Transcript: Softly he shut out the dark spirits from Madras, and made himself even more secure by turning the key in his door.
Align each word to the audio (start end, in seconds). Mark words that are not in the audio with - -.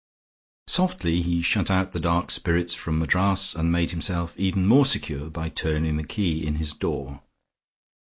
Softly 0.65 1.21
he 1.21 1.43
shut 1.43 1.69
out 1.69 1.91
the 1.91 1.99
dark 1.99 2.31
spirits 2.31 2.73
from 2.73 2.97
Madras, 2.97 3.53
and 3.53 3.71
made 3.71 3.91
himself 3.91 4.33
even 4.35 4.65
more 4.65 4.87
secure 4.87 5.29
by 5.29 5.49
turning 5.49 5.97
the 5.97 6.03
key 6.03 6.43
in 6.43 6.55
his 6.55 6.73
door. 6.73 7.21